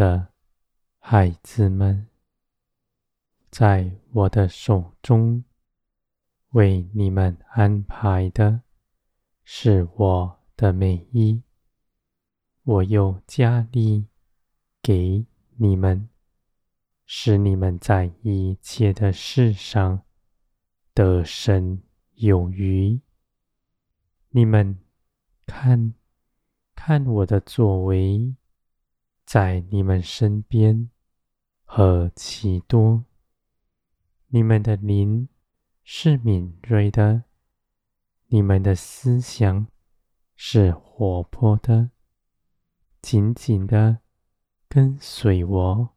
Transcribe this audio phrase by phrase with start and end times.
[0.00, 0.28] 的
[0.98, 2.08] 孩子们，
[3.50, 5.44] 在我的手中
[6.52, 8.62] 为你们安排的
[9.44, 11.42] 是我的美意，
[12.62, 14.06] 我又加力
[14.80, 16.08] 给你们，
[17.04, 20.00] 使你们在一切的事上
[20.94, 21.78] 得胜
[22.14, 22.98] 有余。
[24.30, 24.78] 你们
[25.44, 25.92] 看，
[26.74, 28.34] 看我的作为。
[29.32, 30.90] 在你们身边
[31.62, 33.04] 何其多！
[34.26, 35.28] 你们的灵
[35.84, 37.22] 是敏锐的，
[38.26, 39.68] 你们的思想
[40.34, 41.92] 是活泼的，
[43.00, 44.00] 紧紧的
[44.68, 45.90] 跟随我。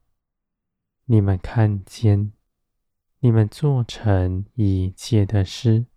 [1.05, 2.33] 你们看见，
[3.21, 5.87] 你们做成一切的事，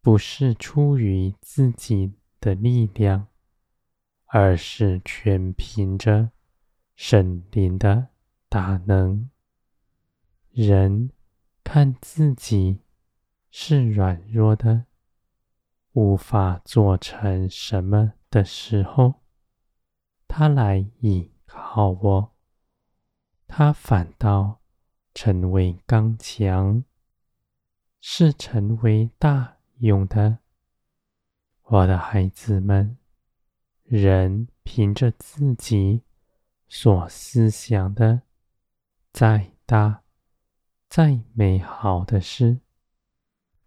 [0.00, 3.27] 不是出于自己的力量。
[4.30, 6.32] 而是全凭着
[6.94, 8.08] 圣灵的
[8.50, 9.30] 大能。
[10.50, 11.10] 人
[11.64, 12.82] 看自己
[13.50, 14.84] 是软弱的，
[15.92, 19.22] 无法做成什么的时候，
[20.26, 22.36] 他来倚靠我，
[23.46, 24.60] 他反倒
[25.14, 26.84] 成为刚强，
[28.02, 30.40] 是成为大勇的。
[31.62, 32.97] 我的孩子们。
[33.88, 36.02] 人凭着自己
[36.68, 38.20] 所思想的，
[39.14, 40.04] 再大、
[40.90, 42.60] 再美好的事，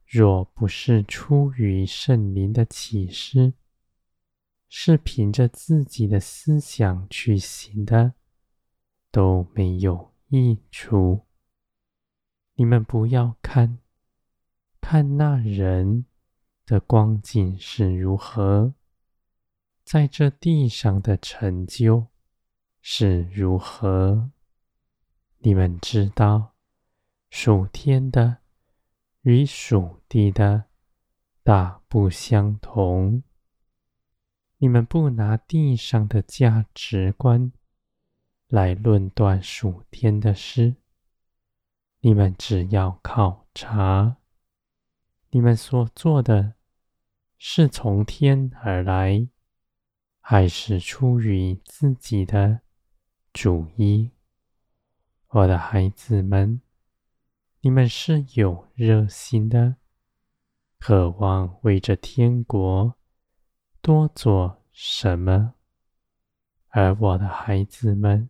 [0.06, 3.54] 若不是出于圣灵的启示，
[4.70, 8.14] 是凭着自己的思想去行的，
[9.10, 11.26] 都没有益处。
[12.54, 13.80] 你们不要看，
[14.80, 16.06] 看那人
[16.68, 18.76] 的光景是如何。
[19.84, 22.08] 在这地上的成就
[22.82, 24.32] 是如何？
[25.40, 26.56] 你们知道，
[27.30, 28.38] 属天的
[29.22, 30.66] 与属地的
[31.44, 33.24] 大不相同。
[34.60, 37.52] 你们不拿地上的价值观
[38.48, 40.76] 来论断属天的事，
[42.02, 44.18] 你们只要考察，
[45.32, 46.54] 你们所做的
[47.38, 49.28] 是从天而来。
[50.24, 52.62] 还是出于自己的
[53.34, 54.12] 主意，
[55.30, 56.62] 我的孩子们，
[57.62, 59.76] 你们是有热心的，
[60.80, 62.96] 渴望为着天国
[63.82, 65.56] 多做什么。
[66.70, 68.30] 而我的孩子们，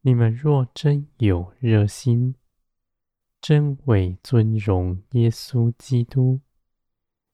[0.00, 2.36] 你们若真有热心，
[3.40, 6.40] 真为尊荣耶稣基督，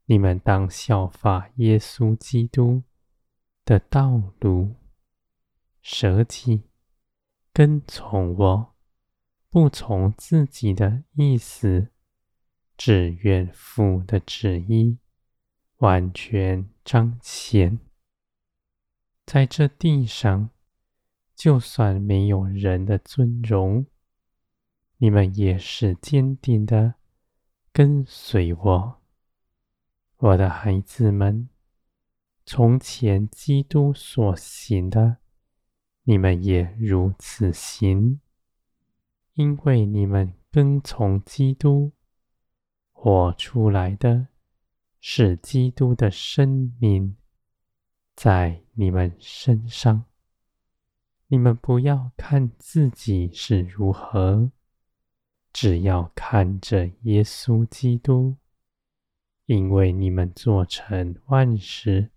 [0.07, 2.83] 你们当效法耶稣基督。
[3.69, 4.77] 的道路，
[5.83, 6.63] 舍己，
[7.53, 8.75] 跟从我，
[9.51, 11.91] 不从自己的意思，
[12.79, 14.97] 只愿父的旨意
[15.81, 17.79] 完全彰显。
[19.27, 20.49] 在这地上，
[21.35, 23.85] 就算没有人的尊荣，
[24.97, 26.95] 你们也是坚定的
[27.71, 29.03] 跟随我，
[30.17, 31.51] 我的孩子们。
[32.51, 35.19] 从前基督所行的，
[36.05, 38.21] 你们也如此行，
[39.35, 41.93] 因为你们跟从基督，
[42.91, 44.29] 活出来的
[44.99, 47.19] 是基督的生命，
[48.17, 50.07] 在你们身上。
[51.27, 54.51] 你们不要看自己是如何，
[55.53, 58.39] 只要看着耶稣基督，
[59.45, 62.11] 因为你们做成万事。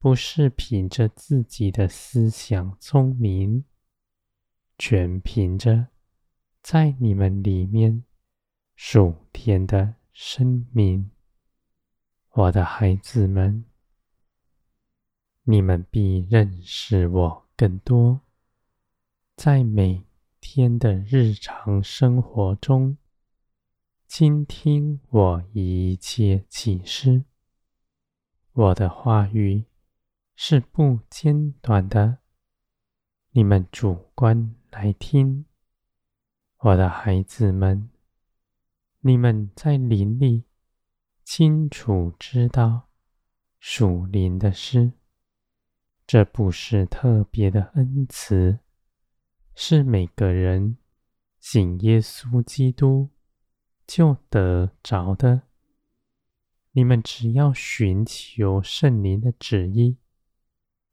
[0.00, 3.64] 不是凭着自己的思想聪明，
[4.78, 5.88] 全凭着
[6.62, 8.04] 在你们里面
[8.76, 11.10] 属天的生命，
[12.30, 13.64] 我的孩子们，
[15.42, 18.20] 你们必认识我更多，
[19.34, 20.04] 在每
[20.40, 22.96] 天的日常生活中，
[24.06, 27.24] 倾听我一切启示，
[28.52, 29.64] 我的话语。
[30.40, 32.18] 是不间断的，
[33.32, 35.46] 你们主观来听，
[36.58, 37.90] 我的孩子们，
[39.00, 40.44] 你们在林里
[41.24, 42.88] 清楚知道
[43.58, 44.92] 属灵的事，
[46.06, 48.60] 这不是特别的恩赐，
[49.56, 50.78] 是每个人
[51.40, 53.10] 信耶稣基督
[53.88, 55.42] 就得着的。
[56.70, 59.96] 你们只要寻求圣灵的旨意。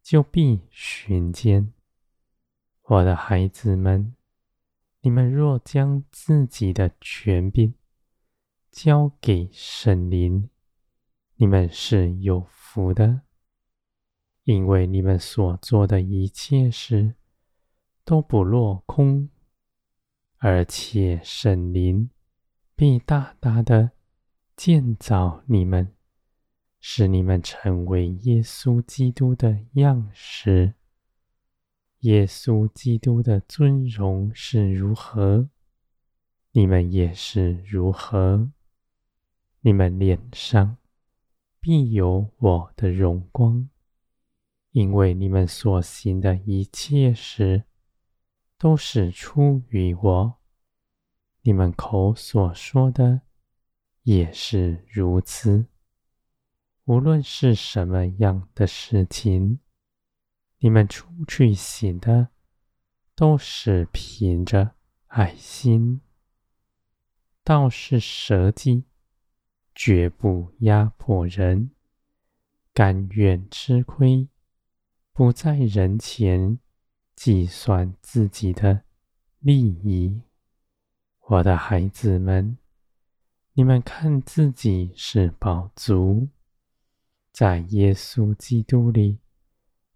[0.05, 1.73] 就必寻见，
[2.83, 4.15] 我的孩子们，
[5.01, 7.73] 你们若将自己的权柄
[8.69, 10.51] 交给神灵，
[11.37, 13.21] 你们是有福的，
[14.43, 17.15] 因为你们所做的一切事
[18.03, 19.31] 都不落空，
[20.37, 22.11] 而且神灵
[22.75, 23.93] 必大大的
[24.55, 25.94] 建造你们，
[26.87, 30.75] 使你们成为耶稣基督的样式。
[32.01, 35.49] 耶稣基督的尊荣是如何，
[36.51, 38.51] 你们也是如何。
[39.61, 40.77] 你们脸上
[41.59, 43.67] 必有我的荣光，
[44.69, 47.63] 因为你们所行的一切事
[48.59, 50.35] 都是出于我。
[51.41, 53.21] 你们口所说的
[54.03, 55.65] 也是如此。
[56.85, 59.59] 无论是什么样的事情，
[60.59, 62.27] 你们出去行的
[63.15, 64.75] 都是凭着
[65.07, 66.01] 爱心，
[67.43, 68.83] 道是舍己，
[69.73, 71.71] 绝不压迫人，
[72.71, 74.29] 甘愿吃亏，
[75.11, 76.59] 不在人前
[77.15, 78.83] 计算自己的
[79.39, 80.21] 利益。
[81.21, 82.59] 我的孩子们，
[83.53, 86.29] 你们看自己是饱足，
[87.35, 89.19] 在耶稣基督里，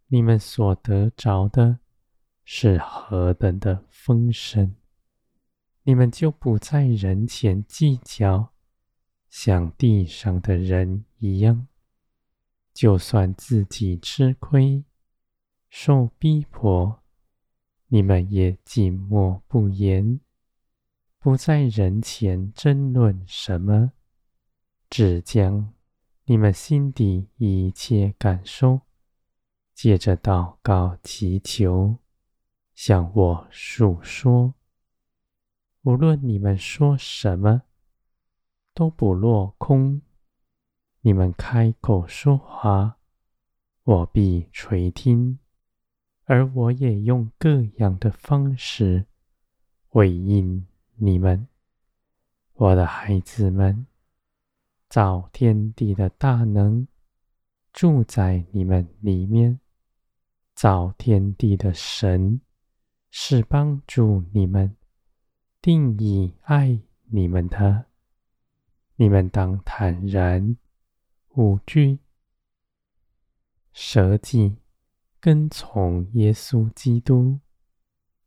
[0.07, 1.79] 你们所得着的
[2.43, 4.75] 是何等的丰盛，
[5.83, 8.51] 你们就不在人前计较，
[9.29, 11.65] 像地上的人一样。
[12.73, 14.83] 就算自己吃亏、
[15.69, 17.01] 受逼迫，
[17.87, 20.19] 你们也静默不言。
[21.19, 23.93] 不在人前争论什么，
[24.89, 25.73] 只将
[26.29, 28.81] 你们心底一切感受，
[29.73, 31.97] 借着祷告祈求，
[32.75, 34.53] 向我诉说。
[35.81, 37.63] 无论你们说什么，
[38.75, 40.03] 都不落空。
[41.01, 42.99] 你们开口说话，
[43.81, 45.39] 我必垂听，
[46.25, 49.07] 而我也用各样的方式
[49.87, 50.67] 回应。
[50.93, 51.47] 你们，
[52.53, 53.87] 我的孩子们，
[54.89, 56.87] 造天地的大能
[57.71, 59.59] 住在你们里面。
[60.55, 62.41] 造天地的神
[63.11, 64.75] 是帮助你们、
[65.61, 67.85] 定义爱你们的。
[68.97, 70.57] 你们当坦然
[71.35, 71.99] 无惧，
[73.71, 74.57] 舍己
[75.21, 77.39] 跟从耶稣基督。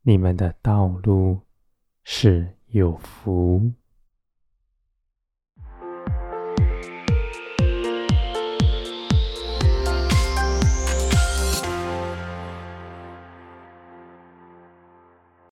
[0.01, 1.41] 你们的道路
[2.03, 3.71] 是有福。